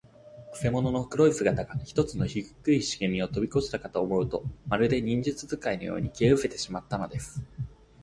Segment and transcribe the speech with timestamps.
[0.51, 7.43] くせ者の黒い姿が、ひとつの低いしげみをとびこしたかと思うと、まるで、忍術使いのように、消えうせてしまったのです。